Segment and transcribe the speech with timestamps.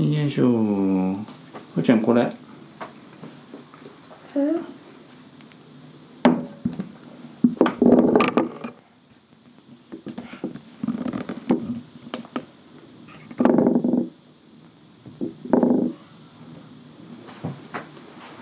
[0.00, 0.46] よいしょ。
[1.74, 2.32] ふーちゃんこれ？
[4.34, 4.64] うん。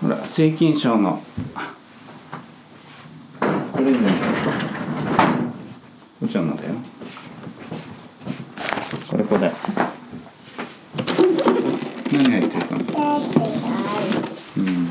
[0.01, 0.23] ほら青
[0.57, 1.21] 金賞の
[3.75, 4.07] プレゼント
[6.21, 6.69] ふーちゃんのだよ
[9.11, 9.51] これこれ
[12.11, 13.25] 何入ってるかな手がある
[14.57, 14.87] うん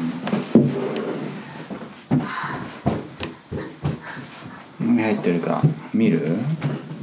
[4.80, 5.62] 何入ってるか
[5.94, 6.36] 見る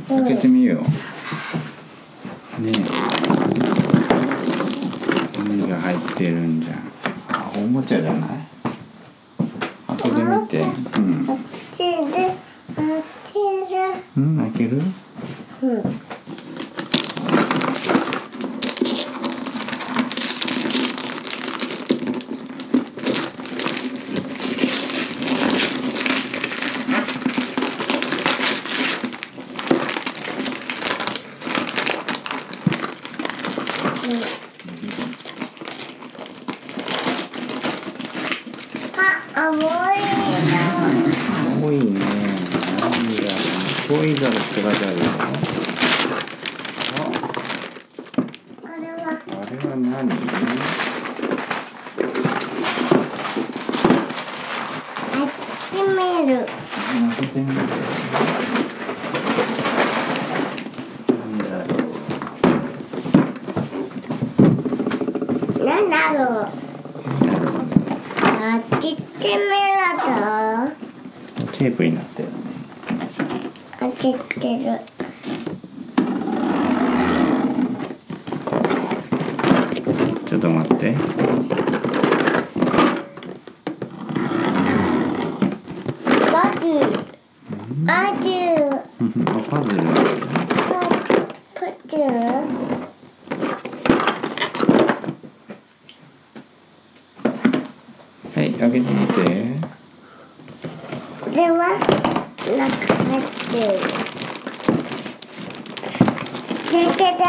[0.07, 0.83] 開けてみよ
[2.59, 2.73] うねえ
[5.43, 6.77] 何が入ってるんじゃん。
[7.27, 8.29] あおもちゃじゃない
[9.87, 11.37] 開けてみてうんあっ
[11.73, 12.35] ちであっ
[13.25, 13.33] ち
[13.69, 13.75] で
[14.17, 14.81] うん開ける
[15.61, 15.95] うん
[39.37, 39.61] あ、重い
[41.61, 41.99] 多いね
[42.79, 43.23] 何が
[43.87, 45.03] トイザルって書いてあるよ
[48.61, 49.91] これはああれは何
[55.11, 55.29] あっ
[56.25, 56.45] ち見る。
[56.45, 56.47] 開
[57.19, 57.45] けてみ
[65.65, 66.47] なんだろう。
[68.17, 69.39] あっちってみる
[71.51, 72.35] とテープになってるね。
[73.79, 74.79] あっちってる
[80.27, 80.95] ちょっと待って
[86.31, 86.67] バズ
[87.85, 88.29] バズ
[89.07, 90.05] あパズルなんだね
[91.53, 92.01] パズル
[98.33, 99.13] はい開けてみて
[101.21, 101.79] これは
[102.45, 103.79] 中入ってる
[106.69, 107.25] じーんゃ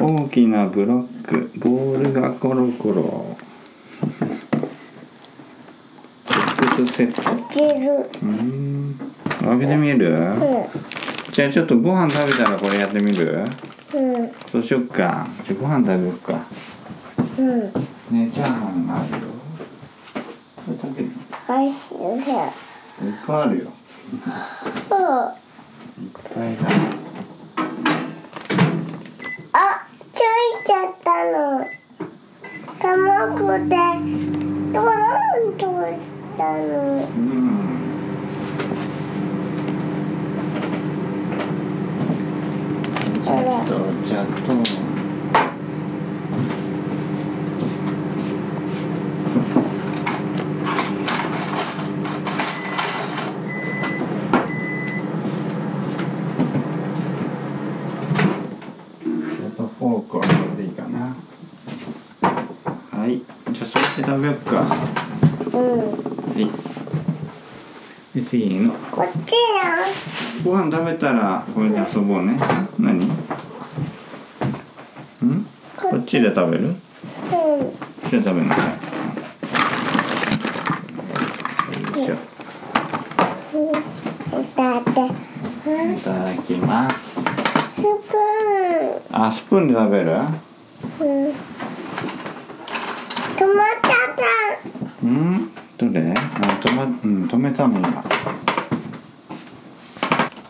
[0.00, 3.02] ーん大きなブロックボールがコロコロ。
[3.02, 3.36] ボ
[6.26, 7.22] ックスセット
[7.54, 8.98] 出るうーん。
[9.40, 10.14] 開けてみる？
[10.14, 10.18] う
[11.32, 13.38] じゃあちょっとご飯食べたらこれやってみる？
[13.40, 13.44] ん。
[13.44, 13.44] う
[14.24, 14.32] ん。
[14.50, 15.26] そうしよっか。
[15.44, 16.46] じゃあご飯食べよっか。
[17.38, 17.72] うん
[18.14, 19.18] ねチャーハンがあるよ。
[20.64, 21.10] これ食べる
[21.48, 22.52] おいしいね
[23.02, 23.72] いっぱいあるよ。
[24.90, 24.94] う。
[24.94, 26.62] んいっぱいだ。
[29.52, 30.20] あ、つい
[30.64, 31.66] ちゃったの。
[32.80, 33.74] 卵で、
[34.72, 35.98] ドロンとし
[36.38, 36.62] たの。
[37.04, 37.74] うん。
[43.20, 44.84] じゃあちょっとお茶と
[59.34, 61.16] ちょっとフォークを取っていいかな
[62.22, 64.60] はいじゃあそして食べよっか
[65.52, 65.78] うん。
[65.78, 65.86] は
[66.36, 66.50] い
[68.14, 70.48] でせーのこっちや。
[70.70, 72.38] 食べたらこれで遊ぼうね。
[72.78, 73.04] 何？
[75.26, 75.46] ん？
[75.76, 76.66] こっちで食べる？
[76.66, 76.74] うん。
[76.74, 77.72] こ
[78.06, 78.54] っちで食べるの？
[78.54, 78.60] よ
[81.96, 82.14] いしょ。
[84.56, 87.20] だって、うんいただきます。
[87.20, 90.12] スプーあスプーンで食べる？
[90.12, 90.16] ン。
[90.16, 90.28] うん。
[93.36, 93.92] トマトだ。
[95.02, 95.50] うん？
[95.78, 96.10] どれ？
[96.10, 96.14] あ
[96.60, 98.04] 止まうん止めたの今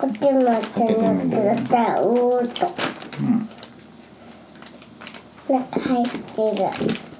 [0.04, 2.02] こっちも止まってた。
[2.02, 2.66] おーっと。
[3.20, 3.48] うん
[5.48, 6.18] 中入って
[6.84, 7.13] る。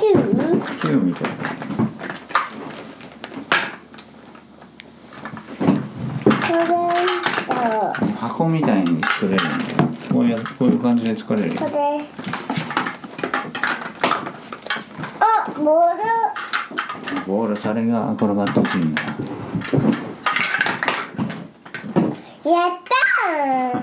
[0.00, 1.34] 球球みたいな
[8.18, 9.88] 箱みたいに作れるんだよ。
[10.12, 11.70] こうやこういう感じで作れるこれ。
[15.20, 16.02] あボール。
[17.26, 17.56] ボール。
[17.56, 19.02] それが転がってほしいんだ
[22.44, 22.70] やっ
[23.72, 23.75] た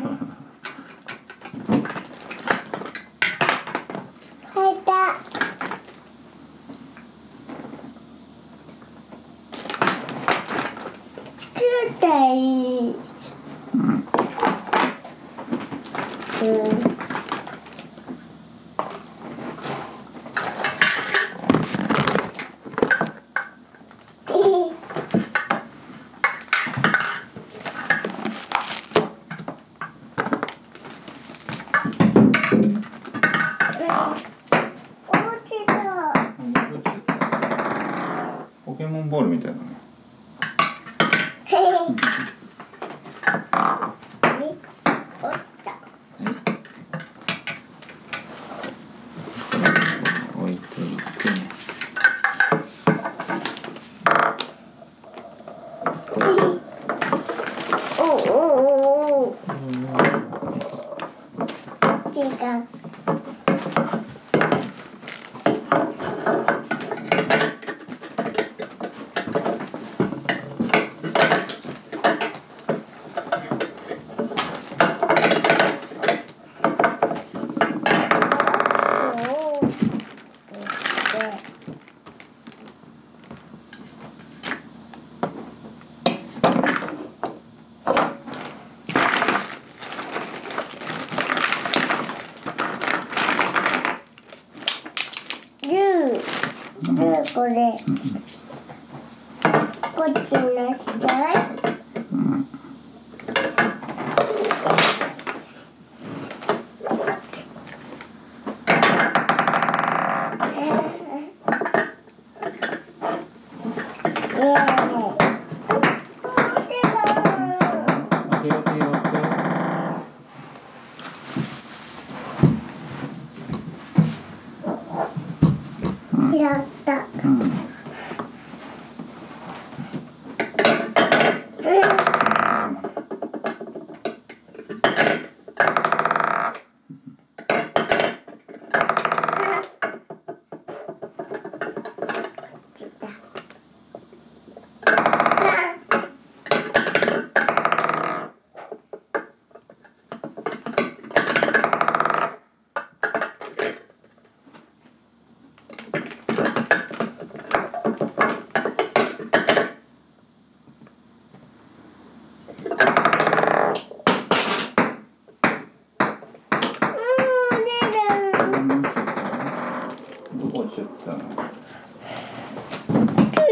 [126.36, 127.08] やった。
[127.24, 127.73] うん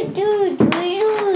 [0.04, 1.31] do do do.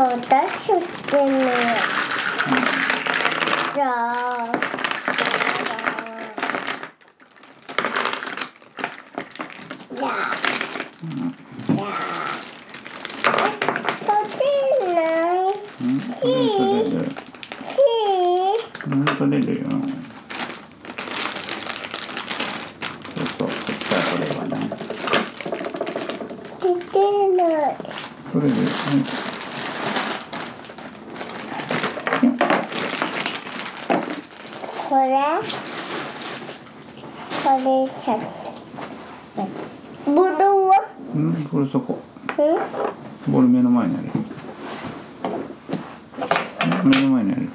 [0.00, 0.66] と出し
[1.10, 1.52] てね。
[3.74, 4.29] じゃあ。
[34.90, 35.02] これ。
[37.44, 38.18] これさ。
[40.04, 40.90] ぶどうは。
[41.14, 42.00] うん、うん、これそこ
[42.36, 43.32] うん？
[43.32, 44.08] ボール目の前にある
[46.82, 47.48] うん目の前にある、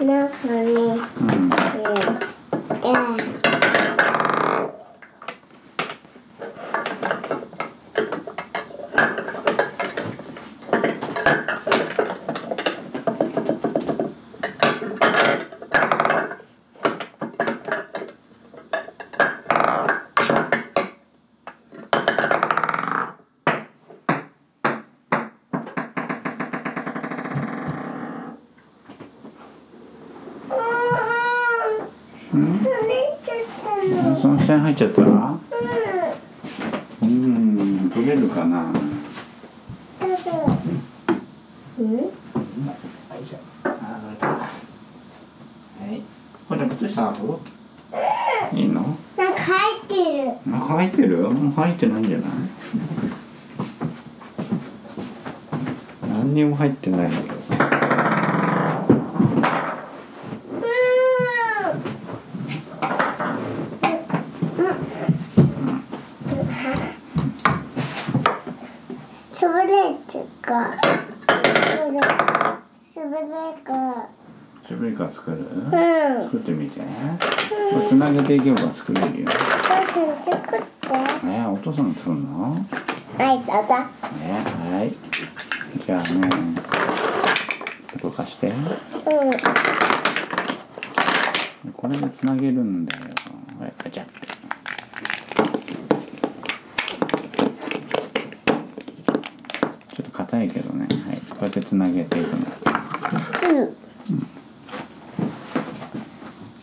[0.00, 0.98] No, honey.
[1.20, 1.50] Mm.
[2.82, 2.84] Yeah.
[2.84, 3.43] Yeah.
[34.74, 35.08] っちゃったら？
[37.02, 37.08] うん。
[37.08, 37.14] う
[37.86, 37.90] ん？
[37.94, 38.58] 取れるかな。
[38.58, 38.72] は
[45.88, 46.02] い。
[48.52, 48.96] いいいの？
[49.16, 50.32] なんか入ってる。
[50.52, 51.28] あ入ってる？
[51.56, 52.28] 入ってないんじゃない？
[56.08, 57.34] 何にも入ってないけど
[69.32, 70.70] つぶれてか。
[72.92, 73.20] つぶれ
[73.64, 74.08] か。
[74.94, 75.38] シュブリカ作る？
[75.38, 75.44] うん。
[76.24, 76.86] 作ってみてこ
[77.80, 80.62] れつなげていけば作れるよお母さん作って。
[81.26, 82.64] えお父さんが作るの？
[83.18, 83.52] はい、どうぞ。
[84.20, 84.94] ねはい
[85.84, 86.08] じゃあね
[87.90, 88.54] ちょっと貸してうん。
[91.72, 93.02] これでつなげるんだよ
[93.58, 102.44] はいガチャちょっと硬いけどねはいこうやってつなげていくの。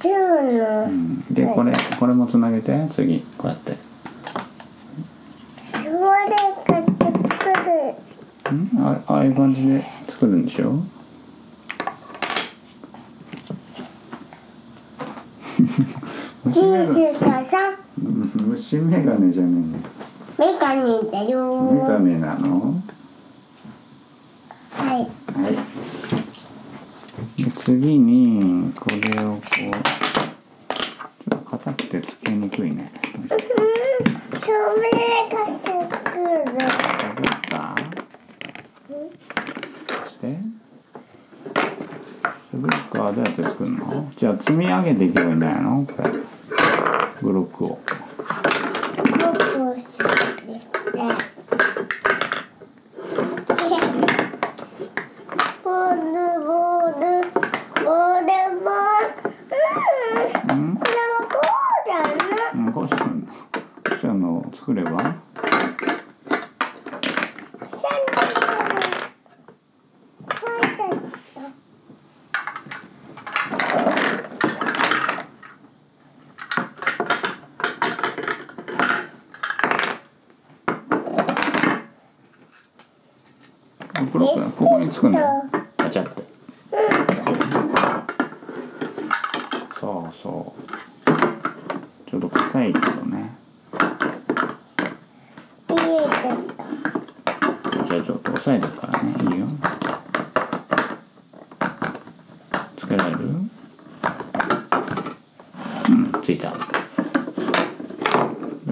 [0.10, 1.26] うん。
[1.34, 3.78] でこれこれもつなげて次こうやって。
[8.50, 8.70] うん？
[8.80, 10.72] あああいう感じで作るんでしょ？
[10.72, 10.84] うん
[18.50, 19.80] 虫眼鏡じゃね
[20.38, 21.40] メガネだえの眼よ。
[21.86, 22.82] 鏡なの？
[24.72, 24.98] はい。
[24.98, 25.52] はい。
[27.44, 29.72] で次にこれをこうちょっ
[31.30, 33.38] と硬くてつけにくいねよいしょ
[34.40, 34.90] つぶれ
[35.30, 36.44] か作る。
[36.48, 37.52] 食べた
[40.04, 40.22] そして
[42.34, 44.12] スブロックはどうやって作るの？
[44.18, 45.86] じゃあ積み上げていけばいいんじゃないの？
[45.86, 46.12] これ。
[47.22, 47.80] ブロックを。
[48.98, 49.10] 僕
[49.72, 50.72] をするですね。
[55.64, 56.02] ボール
[56.46, 58.26] ボールボール
[58.60, 58.70] ボー
[59.50, 59.56] ル。
[60.54, 60.60] うん。
[60.60, 60.98] うんこれは
[61.32, 61.40] こ
[61.86, 62.02] うだ
[62.36, 62.52] な。
[62.54, 63.18] うんこうしたのこ
[63.86, 65.12] うしたのを作ればシャン書い
[68.28, 68.34] て
[70.84, 70.92] あった。
[84.12, 85.18] ブロックがここにつくの
[85.78, 86.22] ガチャって
[89.82, 90.62] そうそう。
[92.10, 93.36] ちょっと硬いけどね。
[97.90, 99.16] じゃあちょっと押さえてるからね。
[99.34, 99.48] いいよ
[102.78, 103.24] つけられるう
[105.94, 106.58] んついたで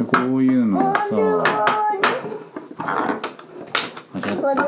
[0.06, 4.60] こういうのをボールボさール。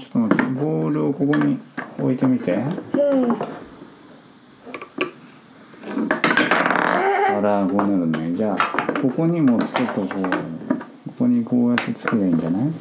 [0.00, 1.58] ちょっと待ってボールをここに
[1.98, 2.68] 置いてみてうん
[7.30, 10.14] あらこうなるねじゃあここにもつけとこうこ
[11.20, 12.72] こにこうやってつけばいいんじゃないはい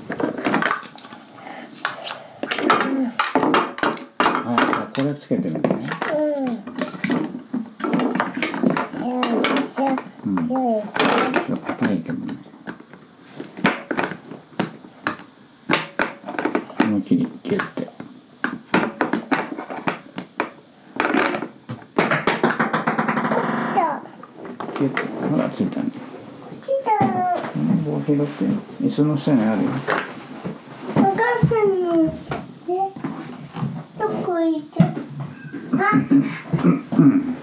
[4.57, 5.77] じゃあこれつけてみてうん
[9.07, 9.21] よ
[9.63, 9.86] いしょ
[10.77, 12.25] うんよいちょっと硬いけどね。
[16.81, 17.89] 思いっきりギュッて来
[23.75, 24.01] た
[24.79, 25.91] ギュッてほらついたね。
[25.91, 25.96] 来
[26.86, 27.05] た。
[27.55, 28.77] うん棒拾って。
[28.84, 29.69] 椅子の下にあるよ
[30.96, 31.15] お母
[31.48, 32.12] さんにね
[34.00, 34.86] どこ行った
[35.74, 35.91] あ
[36.98, 37.38] うん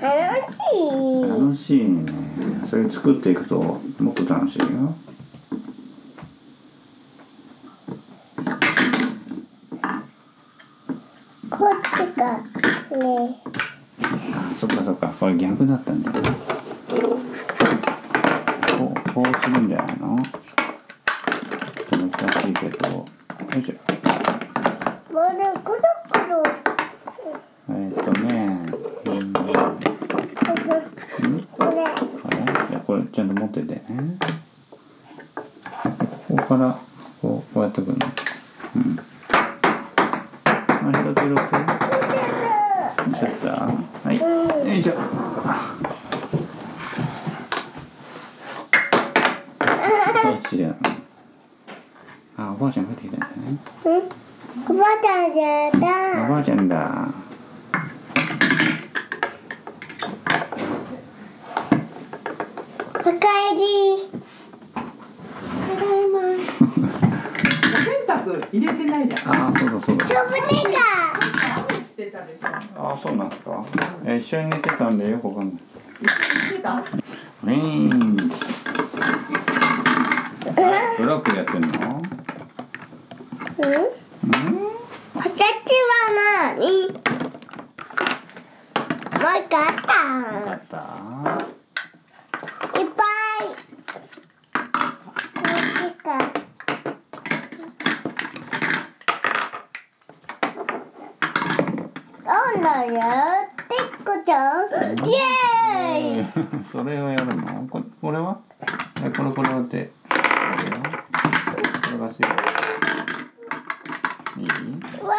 [0.00, 0.58] 楽し
[1.24, 2.12] い楽しいね
[2.64, 3.60] それ作っていくと
[4.00, 4.66] もっと楽しいよ。
[11.48, 12.42] こっちがね。
[14.00, 15.14] あそっかそっか。
[15.20, 16.10] これ逆だったんだ。
[16.10, 16.18] こ
[18.90, 20.18] うこうするんじゃないの？
[20.18, 23.06] ちょっと難しいけどよ
[23.56, 23.74] いしょ
[25.12, 25.78] ボールくる
[26.10, 26.34] くる
[27.68, 28.26] えーっとね
[29.06, 29.32] うんうん
[31.42, 31.84] ここれれ
[32.68, 33.82] じゃあこれちゃんと持っててね
[36.28, 36.78] ここから
[37.20, 38.06] こうこうやってくるの。
[38.76, 38.98] うん。
[40.68, 41.40] あ拾って拾って
[43.18, 43.48] ちょっと。
[43.48, 44.18] はい。
[44.18, 44.94] よいしょ。
[52.38, 53.58] あおばあちゃん帰ってきたんだね。
[53.84, 54.76] うん。
[54.76, 56.28] おばあちゃんじゃおだ。
[56.28, 57.08] ばあちゃんだ
[62.98, 63.12] おか
[63.52, 64.10] えり
[64.72, 64.80] た
[65.74, 66.20] だいま
[67.84, 69.46] 洗濯入れてないじゃん。
[69.48, 70.66] あそうだそうだサブネし
[71.96, 72.46] てたでしょ。
[72.76, 73.64] あそうなんですか
[74.04, 75.56] え一緒に寝てたんでよくわかんない
[76.08, 76.74] してた？
[76.74, 78.24] ウィーンズ
[80.98, 83.82] ブロックでやってんのガうんうん
[85.18, 85.24] 形
[85.82, 85.92] は
[86.52, 86.98] なにも
[89.22, 89.72] う一個あっ
[90.34, 90.80] よかったた
[92.80, 93.02] いっぱ
[93.42, 93.44] い
[95.34, 96.06] こっちか
[102.24, 103.00] どんどんや
[103.42, 104.64] っていくじゃん
[105.04, 107.66] イエーイ それをやるの？
[107.68, 108.38] ここれは？
[109.04, 109.90] えこれこれやってれ
[111.98, 112.16] がし。
[114.38, 114.46] いい？
[115.02, 115.14] わ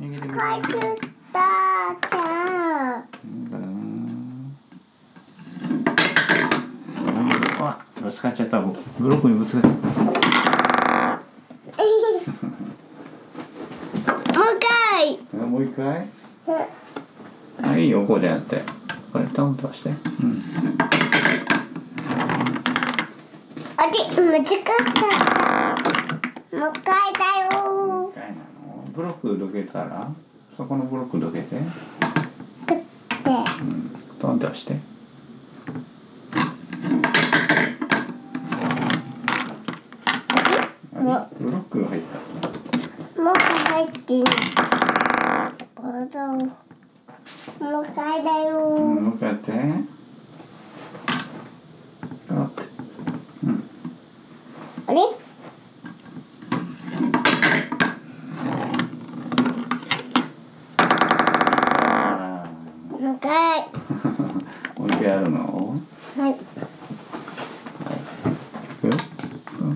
[0.00, 0.98] 握ってくれるっ
[1.32, 1.38] た
[2.08, 2.18] じゃ
[2.98, 3.04] ん
[7.60, 8.60] あぶつかっちゃった。
[8.60, 9.72] ブロックにぶつかっちゃっ
[14.32, 15.18] もう一回。
[15.18, 16.08] た もう一回？
[16.48, 16.66] あ
[17.82, 18.62] いいよこうじゃなくて。
[19.12, 19.90] これトンとして。
[19.90, 19.96] うん。
[23.76, 24.22] あった。
[26.56, 27.24] もう一回だ
[27.56, 28.12] よ。
[28.12, 28.84] 一回なの？
[28.94, 30.08] ブロックどけたら？
[30.56, 31.56] そこのブロックどけて。
[31.56, 32.84] くって。
[33.26, 33.90] うん。
[34.20, 34.76] トンと押して。
[40.94, 42.16] ブロックが入った
[43.20, 44.24] もう一回入ってる
[45.76, 49.52] あどうもう一回だようんもう一回やって
[52.30, 52.32] あ
[53.42, 53.64] うん
[54.86, 55.00] あれ
[61.88, 62.46] あ
[62.90, 63.64] もう一回ー
[64.78, 65.36] もう一回やるの
[66.18, 66.34] はいい
[68.80, 68.92] くよ
[69.60, 69.66] うん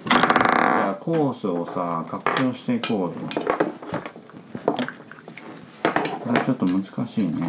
[0.00, 3.58] じゃあコースをさ拡張していこうと。
[6.20, 7.48] これちょっと難しいね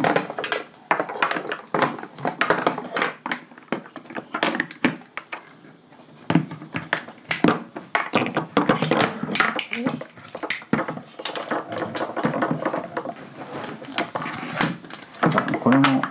[15.22, 15.28] あ
[15.60, 16.02] これもはい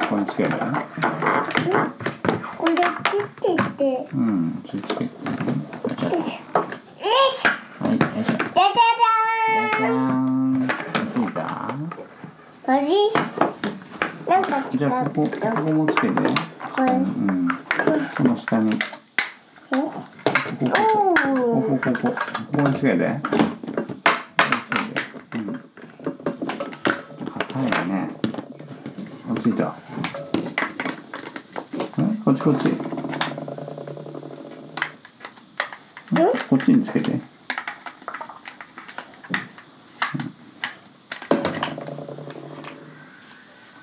[0.00, 0.50] ここにつける
[2.58, 5.10] これつけてうんついつけて
[5.86, 7.46] ガチャッよいしょよいし
[7.80, 10.68] はいよいしょょじゃじゃじゃじゃーん
[11.10, 11.90] ついたじゃん
[12.66, 12.94] おじ
[14.30, 15.04] なんかつじゃあ
[15.50, 17.48] ここここもつけてこれうん。
[18.16, 18.70] その下に。
[18.72, 18.78] こ
[19.70, 20.00] ここ
[20.60, 21.50] こここ。
[21.60, 22.20] ここここにつけて。
[22.50, 23.04] ここにつけて。
[25.34, 25.52] うん。
[27.30, 28.10] 硬いよね。
[29.28, 29.74] あついた。
[31.98, 32.00] え？
[32.24, 32.70] こっちこっち。
[36.48, 37.20] こっちにつけて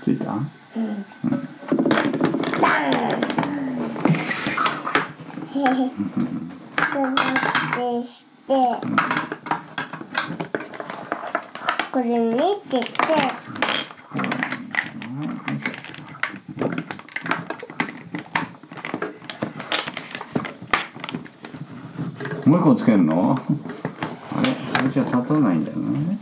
[0.03, 0.38] ついた
[7.77, 8.53] でして
[11.91, 12.06] これ
[12.78, 12.92] 見て。
[12.92, 13.02] て
[22.48, 23.34] もう一個つけるの？
[23.34, 23.40] あ
[24.42, 24.50] れ？
[24.80, 26.18] あれじゃ立たないんだよね。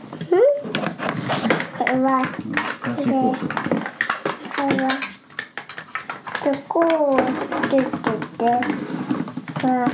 [1.78, 2.22] これは。
[2.84, 3.62] 難しいコースだこ
[4.70, 4.90] れは。
[6.42, 6.80] ここ
[7.16, 7.22] をつ
[7.70, 7.84] けて
[8.38, 8.44] て
[9.64, 9.88] まあ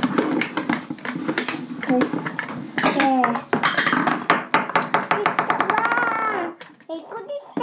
[1.88, 3.22] そしてわ
[5.70, 5.80] あ
[6.90, 7.62] えこでした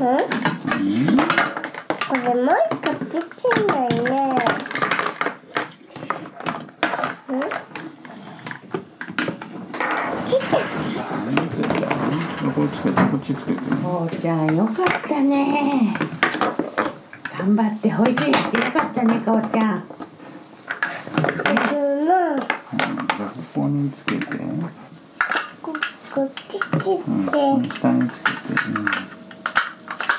[0.00, 0.14] うん
[2.08, 4.10] これもう一個ちっちゃいんだよね。
[7.28, 7.40] うん
[10.26, 10.60] ちっちゃい。
[11.34, 11.80] 何ついた
[12.52, 15.96] こっちつけてこっちつけておーちゃんよかったね
[17.38, 19.86] 頑張って保育園行ってよかったねかおちゃん。
[19.86, 19.92] で
[21.22, 24.26] もじゃあここにつけて。
[25.62, 25.72] こ
[26.12, 27.10] こっち切って、う
[27.60, 28.38] ん、下につけて。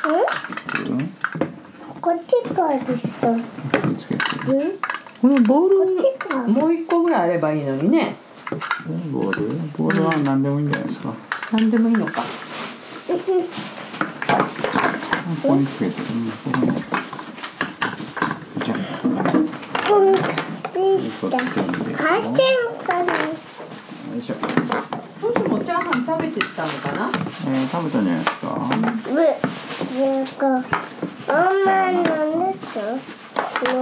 [0.07, 0.95] うん。
[0.97, 1.09] うん
[1.99, 3.27] こっちからですか。
[3.27, 3.41] うん。
[3.41, 4.21] ここにつけて
[5.21, 8.15] このボこールもう一個ぐらいあればいいのにね。
[9.11, 9.59] ボール？
[9.77, 11.13] ボールは何でもいいんじゃないですか。
[11.51, 12.21] 何でもいいのか。
[12.21, 12.27] こ
[15.49, 16.01] こにつけて。
[16.01, 17.02] うんここに
[18.61, 18.77] じゃん。
[20.73, 21.37] でした。
[21.37, 22.35] 海鮮
[22.85, 23.13] かな。
[23.13, 23.19] よ
[24.17, 24.35] いしょ
[25.25, 27.09] もしもチャーハン食べてたのかな
[27.47, 28.05] えー、食べたん。
[28.05, 28.45] じゃないですか
[29.09, 29.15] ぶ、
[29.99, 30.27] なん。
[30.27, 30.45] か、
[31.29, 31.53] あん。
[31.63, 32.53] まなん。
[32.53, 32.79] ですか。
[33.73, 33.79] ね。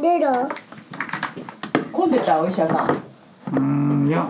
[0.00, 0.48] 出ろ。
[1.92, 2.10] 混ん。
[2.10, 3.02] でたお医者さん
[3.52, 4.28] うんいや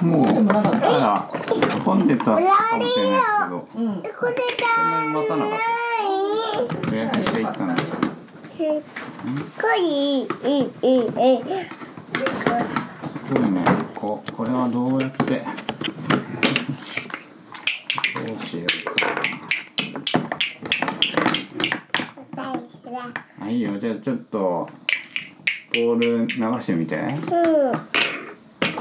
[0.00, 1.28] もうもなかっただ
[1.84, 2.98] 混んでたかもしれないです
[3.44, 4.38] けどうんこれだ。
[5.12, 5.56] 待たなかっな
[6.94, 6.96] い。
[6.96, 8.82] 予約していったんですっ
[9.60, 11.04] ごいいいいいいい。
[13.26, 15.44] すごいねここれはどうやって
[18.26, 18.66] どうしよう
[22.36, 22.58] か
[23.40, 24.68] あいいよじゃあちょっと
[25.74, 27.14] ボール流してみてうん。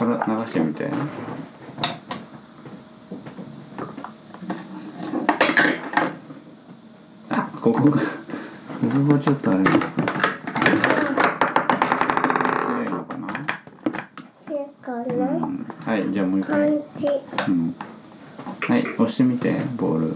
[0.03, 0.89] これ流してみて
[7.29, 8.01] あここが。
[8.01, 8.03] こ
[9.07, 9.71] こがちょっとあれだ。
[9.71, 9.77] 綺
[12.69, 13.27] 麗なのかな
[14.37, 15.25] そうかうな。
[15.47, 15.65] ん。
[15.85, 16.69] はいじゃあもう一回。
[16.69, 16.73] う
[17.51, 17.75] ん。
[18.67, 20.15] はい押してみてボール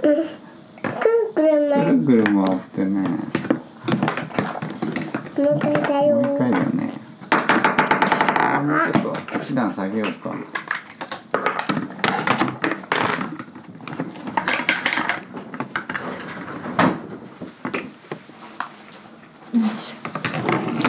[0.00, 0.26] くる
[1.34, 3.00] くるぐ回るぐる回ってね
[5.38, 6.16] もう一回だよ。
[6.16, 6.90] もう一回だよね
[8.42, 10.34] あもうちょっと一段下げようか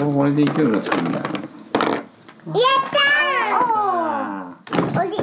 [0.02, 1.24] おこれで勢いがつくんだよやっ
[2.92, 2.98] た
[3.56, 5.00] あー。
[5.00, 5.16] おり。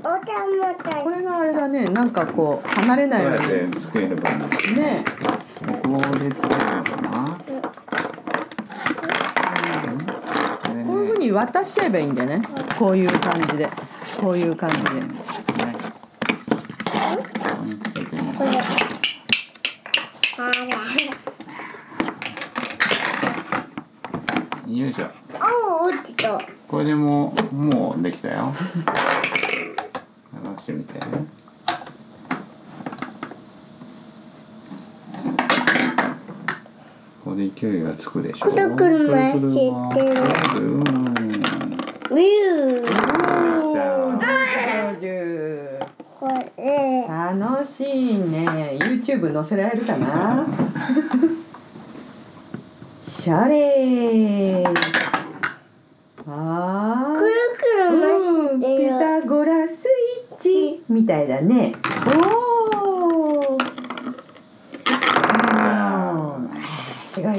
[0.00, 0.10] おた
[0.56, 1.10] またこ。
[1.10, 3.40] れがあれだねなんかこう離れーないよどう
[4.70, 5.04] にね
[5.82, 7.44] ここでつけるのかなこ
[10.68, 12.40] れねこういうふうに渡しちゃえばいいんだよね。
[12.78, 13.68] こういう感じで。
[14.18, 14.94] こういう感じで。
[14.94, 15.02] ね
[17.42, 18.50] ここにつけてねこれ。
[18.50, 18.54] あ
[20.40, 20.66] ら。
[24.72, 25.10] よいしょ
[25.68, 26.40] おお、落ちた。
[26.68, 28.54] これでもうもうできたよ。
[30.32, 30.98] 流してみて。
[37.22, 38.50] ここで勢いがつくでしょ。
[38.50, 40.14] くるくる回して
[40.60, 41.15] る
[42.16, 42.22] ウィ
[47.38, 48.46] 楽しいね。
[48.80, 50.46] YouTube 載せられるかな？
[53.06, 54.64] シャレ。
[56.28, 57.26] あくる
[57.58, 59.90] くる回してピタゴラスイ
[60.32, 61.74] ッチみたいだね。
[62.06, 62.10] お
[63.52, 63.58] お
[67.16, 67.36] 違い違い違い。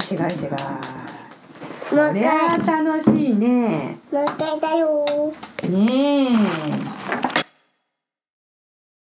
[1.90, 3.97] これは楽しいね。
[4.18, 5.06] もう一回だよ。
[5.70, 6.07] ね